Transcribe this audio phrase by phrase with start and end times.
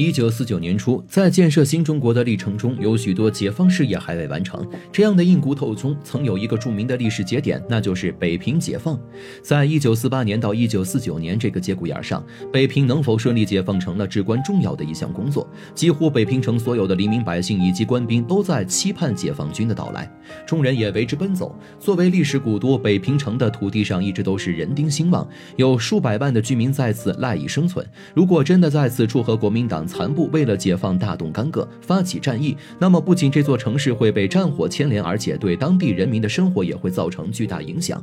[0.00, 4.66] 一九四九年初，在建设新中国的历程中，有许多解放事业还未完成。
[4.90, 8.98] 这样的硬骨头中，曾有一个著名的历史节点，那就是北平解放。
[9.42, 15.46] 在一九四八年到一九四九年这个节骨眼上，北平能否顺利解放成了至关重要的一项工作。
[15.74, 20.10] 几乎北平城所有的黎民百姓以及官兵都在期盼解放军的到来，
[20.46, 21.54] 众人也为之奔走。
[21.78, 27.86] 作为历史古都，北平城的土地上一直都是人丁兴旺，有数百万的居民在此赖以生存。
[28.14, 38.02] 如果真的在此处和国民党残部为了解放大动干戈，发起战役，那么不仅这座城市会被战火牵连，而且对当地人民的生活也会造成巨大影响。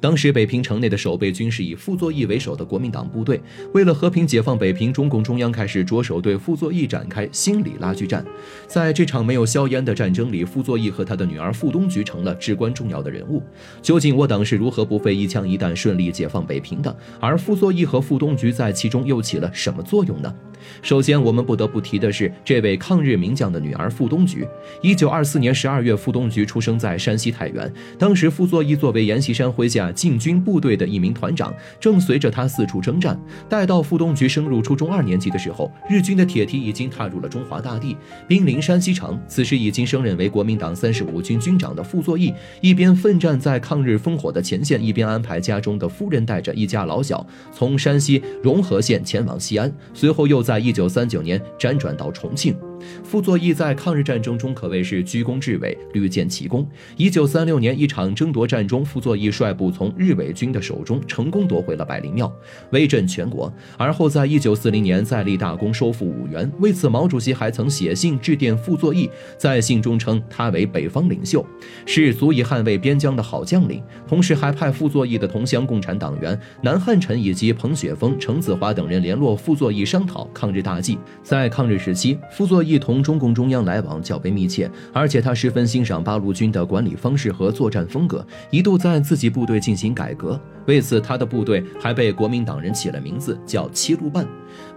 [0.00, 3.40] 当时北平城内的守备军是以傅作义为首的国民党部队，
[3.72, 8.24] 为了和平解放北平，中共中央开始着手对傅作义展开心理拉锯战。
[8.68, 13.42] 在这场没有硝烟的战争里，傅作义和他的女儿傅冬菊成了至关重要的人物。
[13.82, 16.96] 究竟我党是如何不费一枪一弹顺利解放北平的？
[17.18, 20.32] 而傅作义和傅冬菊在其中又起了什么作用呢？
[20.80, 24.46] 首先，我们不得不提的是这位抗日名将的女儿傅冬菊。
[24.82, 27.72] 一九二四年十二月，傅冬菊出生在山西太原。
[27.98, 33.18] 当时，傅作义作为阎锡山麾下禁军部队的一名团长，正随着他四处征战。
[33.48, 37.96] 待到傅冬菊升入初中二年级的时候，日军的铁蹄已经踏入了中华大地，
[38.28, 39.18] 兵临山西城。
[39.26, 49.72] 此时，已经升任为国民党三十五军军长的傅作义，一边奋战在抗日烽火的前线，一边安排家中的夫人带着一家老小从山西荣和县前往西安。
[49.94, 52.56] 随后，又在一九三九年辗转到重庆。
[53.02, 56.68] 傅作义在抗日战争中可谓是居功至伟，屡建奇功。
[56.96, 62.30] 一九三六年一场争夺战中，傅作义率部从日伪军的手中成功夺回了百灵庙，
[62.70, 63.52] 威震全国。
[63.78, 66.50] 而后在一九四零年再立大功，收复五原。
[66.60, 71.44] 为此，毛主席还曾写信致电傅作义，在信中称他为北方领袖，
[71.86, 73.82] 是足以捍卫边疆的好将领。
[74.06, 80.98] 同时，还派傅作义的同乡共产党员南汉宸以及彭雪枫、程子华等人联络傅作义，商讨抗日大计。
[81.22, 82.73] 在抗日时期，傅作义。
[82.78, 90.40] 同中共中央来往较为密切，而且他十分欣赏八路军的管理方式和作战风格，一度在自己部队进行改革。
[90.66, 94.26] 为此，他的部队还被国民党人起了名字，叫七路半。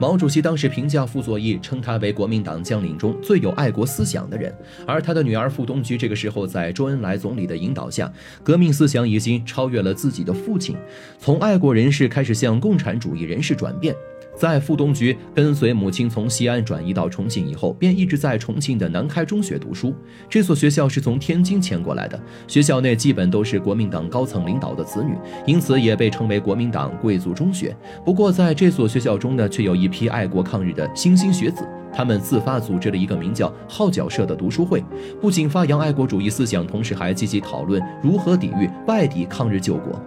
[0.00, 4.52] 毛主席当时评价傅作义，称他为国民党将领中最有爱国思想的人。
[4.84, 8.12] 而他的女儿傅冬菊，这个时候在周恩来总理的引导下，
[8.42, 10.76] 革命思想已经超越了自己的父亲，
[11.20, 13.94] 从爱国人士开始向共产主义人士转变。
[14.36, 19.94] 在傅冬菊跟随母亲从西安转移到重庆以后，便一直在重庆的南开中学读书。
[20.28, 25.14] 这所学校是从天津迁过来的，学校内基本都是国民党高层领导的子女，
[25.46, 27.74] 因此也被称为国民党贵族中学。
[28.04, 34.84] 不过，在这所学校中呢，却有一批爱国抗日的新兴学子，他们自发组织了一个名叫“号角社”的读书会，
[35.18, 39.98] 不仅发扬爱国主义思想，同时还积极讨论如何抵御外敌抗日救国。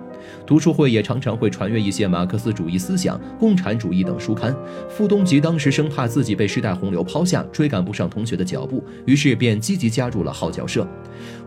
[0.46, 4.56] 读书会也常常会传阅一些马克思主义思想、共产主义等书刊。
[4.90, 10.88] 傅东吉当时生怕自己被时代洪流抛下，追赶不上同学的脚步，于是便积极加入了号角社。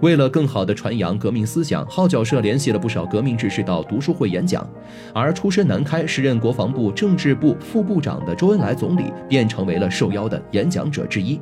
[0.01, 4.69] 为了更好地传扬革命思想，号角社联系了不少革命志士到读书会演讲。
[5.15, 11.41] 而出身南开、时任国防部政治部副部长的周恩来总理，便成为了受邀的演讲者之一。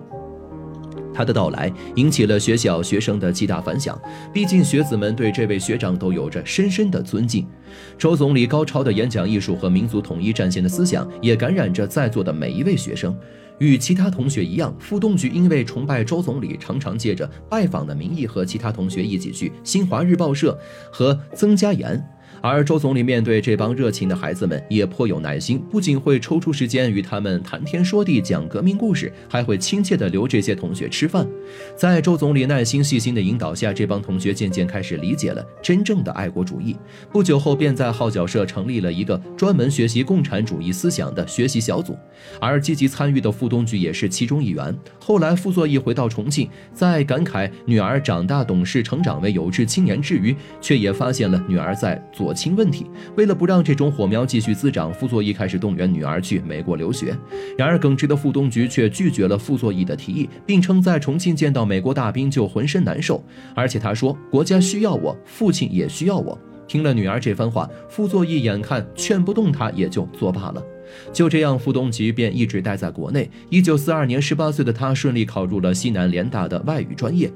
[1.13, 4.01] 他的到来引起了学校学生的极大反响，
[4.33, 7.47] 毕竟学子们对这位学长都有着深深的尊敬。
[7.99, 13.17] 周总理高超的演讲艺术和民族统一战线的思想也感染着在座的每一位学生。
[13.59, 20.59] 与其他同学一样，傅东菊因为崇拜周总理，常常借着拜访的名义和其他同学一起去新华日报社
[20.91, 22.03] 和曾家岩。
[22.43, 31.27] 而周总理面对这帮热情的孩子们也颇有耐心，不仅会抽出时间与他们谈天说地、讲革命故事，还会亲切地留这些同学吃饭。
[31.77, 36.77] 在周总理耐心细心的引导下，这帮同学渐渐开始理解了真正的爱国主义。
[37.13, 41.95] 不久后，便在号角社成立了一个专门学习共产主义思想的学习小组，
[42.41, 44.75] 而积极参与的傅东菊也是其中一员。
[44.99, 52.30] 后来，傅作义回到重庆，在感慨女儿长大懂事、成长为有志青年之余，却也发现了女儿在左。
[52.33, 52.87] 亲问题，
[53.17, 57.17] 为了不让这种火苗继续滋长，傅作义开始动员女儿去美国留学。
[57.57, 63.23] 然而耿直的傅东菊却拒绝了傅作义的提议，并称在重庆见到美国大兵就浑身难受，
[63.55, 66.39] 而且他说国家需要我，父亲也需要我。
[66.67, 70.63] 听了女儿这番话，傅作义眼看劝不动他，也就作罢了。
[71.13, 73.29] 就这样，傅东菊便一直待在国内。
[73.49, 77.31] 一九四二年，十八岁的他顺利考入了西南联大的外语专业。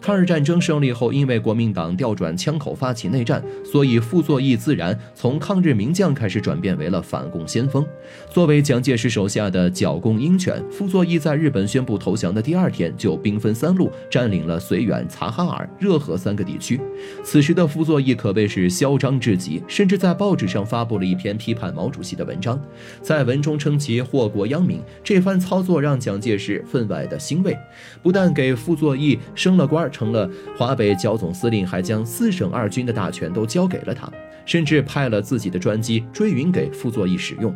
[0.00, 7.84] 抗日战争胜利后，因为国民党调转枪口发起内战，所以傅作义自然从抗日名将开始转变为了反共先锋。
[8.30, 16.80] 作为蒋介石手下的剿共鹰犬，傅作义在日本宣布投降的第二天，就兵分三路占领了绥远、察哈尔、热河三个地区。
[17.22, 22.60] 此时的傅作义可谓是嚣张至极，甚至在报纸上发布了一篇批判毛主席的文章，
[23.02, 24.80] 在文中称其祸国殃民。
[25.02, 27.56] 这番操作让蒋介石分外的欣慰，
[28.02, 29.90] 不但给傅作义升了官。
[29.92, 34.10] 成了华北剿总司令，还将四省二军的大权都交给了他，
[34.46, 37.54] 甚至派了自己的专机追云给傅作义使用。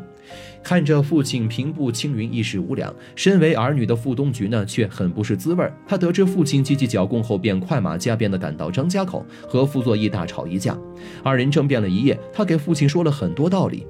[0.63, 10.79] 看着父亲平步青云，一时无两，身为儿女的傅东菊呢，却很不是滋味他得知父亲积极剿共后，便快马加鞭地赶到张家口，和傅作义大吵一架。
[11.25, 13.85] 二人争辩了一夜，他给父亲说了很多道理。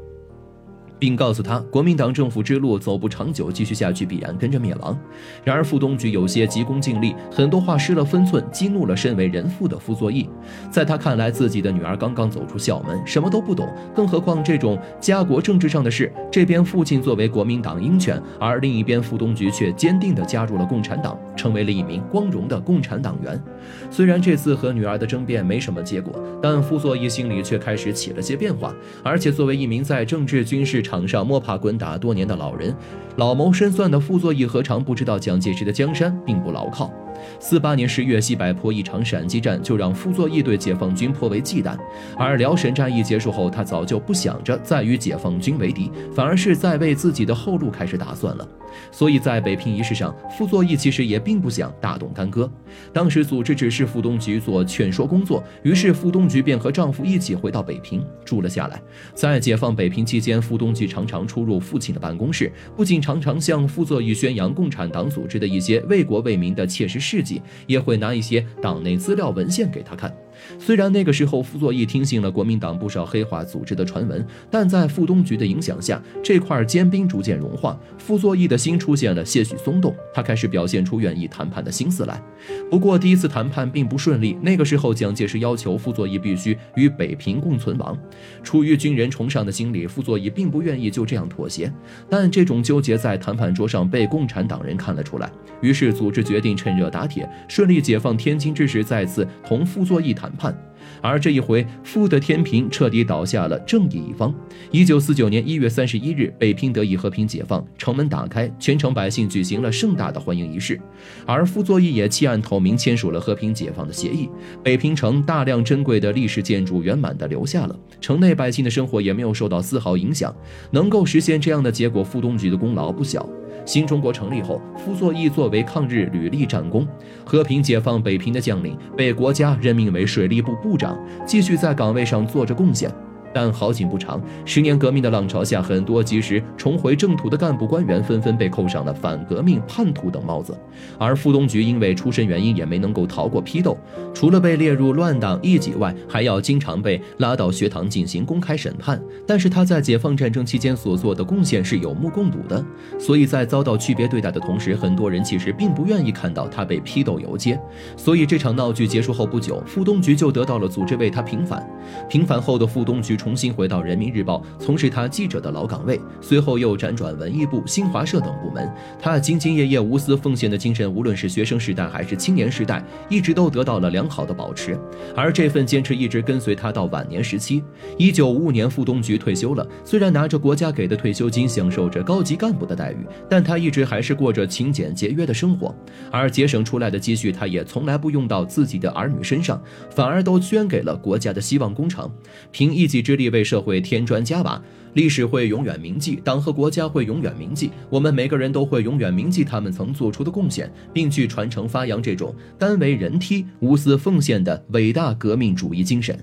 [1.02, 4.96] 并告诉他，国民党政府之路走不长久，继续下去必然跟着灭亡。
[5.42, 10.28] 然而傅东菊有些急功近利，很多话失了分寸，激怒了身为人父的傅作义。
[10.70, 16.12] 在他看来，自己的女儿刚刚走出校门，什么都不懂，更何况这种家国政治上的事。
[16.30, 23.42] 这边父亲作为国民党鹰犬，而另一边傅东菊却坚定地加入了共产党，成为了一名光荣的共产党员。
[23.90, 28.72] 虽然这次和女儿的争辩没什么结果，但傅作义心里却开始起了些变化。
[29.02, 32.74] 而且作为一名在政治军事场，上摸爬滚打多年的老人，
[33.16, 36.90] 老谋深算的傅作义何尝不知道蒋介石的江山并不牢靠？
[37.38, 41.76] 四八年十月，西柏坡一场闪击战就让傅作义对解放军颇为忌惮，
[42.16, 48.48] 而辽沈战役结束后，他早就不想着再与解放军为敌，反而是在为自己的后路开始打算了。
[48.90, 52.50] 所以在北平仪式上，傅作义其实也并不想大动干戈。
[52.90, 58.80] 当时组织指示傅东菊做劝说工作，于是傅东菊便和丈夫一起回到北平住了下来。
[59.14, 70.14] 在解放北平期间，傅东菊常常出入父亲的办公室，不仅常常向傅作义宣扬共产党组织的一些为国为民的切实事迹，也会拿一些党内资料文献给他看。
[70.58, 82.22] 虽然那个时候傅作义听信了国民党不少黑化组织的传闻，但在傅东菊的影响下，这块坚冰逐渐融化，傅作义的心出现了些许松动，他开始表现出愿意谈判的心思来。
[82.70, 87.98] 不过第一次谈判并不顺利，那个时候蒋介石要求傅作义必须与北平共存亡。
[88.42, 91.72] 出于军人崇尚的心理，傅作义并不愿意就这样妥协，
[92.10, 95.30] 但这种纠结在谈判桌上被共产党人看了出来，
[95.60, 100.32] 于是组织决定趁热打铁，顺利解放天津之时再次同傅作义谈谈。
[100.36, 100.56] 判，
[101.00, 104.34] 而这一回，傅的天平彻底倒下了正义一方。
[104.70, 110.80] 一九四九年一月三十一日，北平得以和平解放，城门打开，全城百姓举行了盛大的欢迎仪式。
[111.26, 114.28] 而傅作义也弃暗投明，签署了和平解放的协议。
[114.62, 120.34] 北平城大量珍贵的历史建筑圆满地留下了，城内百姓的生活也没有受到丝毫影响。
[120.70, 123.28] 能够实现这样的结果，傅东菊的功劳不小。
[123.64, 126.86] 新中国成立后，傅作义作为抗日屡立战功、
[127.24, 132.90] 和平解放北平的将领，被国家任命为水利部部长，继续在岗位上做着贡献。
[133.32, 140.54] 但好景不长，十年革命的浪潮下，很多及时重回正途的干部官员纷纷被扣上了反革命、叛徒等帽子。
[140.98, 143.78] 而傅东菊因为出身原因，也没能够逃过批斗，
[144.12, 149.00] 除了被列入乱党一级外，还要经常被拉到学堂进行公开审判。
[149.26, 152.62] 但是他在解放战争期间所做的贡献是有目共睹的，
[152.98, 157.58] 所以在遭到区别对待的同时，很多人其实并不愿意看到他被批斗游街。
[157.96, 161.66] 所以这场闹剧结束后不久，傅东菊就得到了组织为他平反。
[162.10, 163.16] 平反后的傅东菊。
[163.22, 168.68] 重新回到人民日报，从事他记者的老岗位，随后又辗转文艺部、新华社等部门。
[169.00, 174.76] 他兢兢业业、无私奉献的精神，无论是学生时代还是青年时代，一直都得到了良好的保持。
[175.14, 177.62] 而这份坚持一直跟随他到晚年时期。
[177.96, 185.72] 一九五五年，傅东菊退休了，虽然拿着国家给的退休金，享受着高级干部的待遇，但他一直还是过着勤俭节约的生活。
[186.10, 192.10] 而节省出来的积蓄，他也从来不用到自己的儿女身上，反而都捐给了国家的希望工程。
[192.50, 193.11] 凭一己之。
[193.12, 194.58] 之力为社会添砖加瓦，
[194.94, 206.18] 历史会永远铭记，党和国家会永远铭记，我们每个人都会永远铭记他们曾做出的贡献，并去传承发扬这种甘为人梯、无私奉献的伟大革命主义精神。